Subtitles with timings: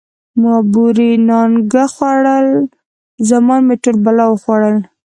[0.21, 2.47] ـ ما بورې نانګه خوړل،
[3.27, 4.77] زامن مې ټول بلا وخوړل.